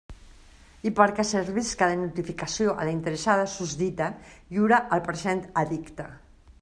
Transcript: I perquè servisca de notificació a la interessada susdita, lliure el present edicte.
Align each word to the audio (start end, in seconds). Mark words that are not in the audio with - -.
I 0.89 0.91
perquè 0.99 1.25
servisca 1.31 1.89
de 1.91 1.99
notificació 1.99 2.73
a 2.73 2.87
la 2.89 2.95
interessada 2.95 3.45
susdita, 3.57 4.09
lliure 4.55 4.81
el 4.97 5.05
present 5.11 5.45
edicte. 5.67 6.09